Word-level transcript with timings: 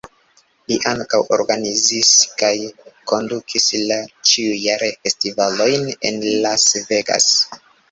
Li 0.69 0.77
ankaŭ 0.91 1.19
organizis 1.35 2.13
kaj 2.39 2.49
kondukis 3.13 3.69
la 3.91 3.99
ĉiujare 4.31 4.91
festivalojn 5.07 5.89
en 6.13 6.21
Las 6.49 6.67
Vegas. 6.91 7.33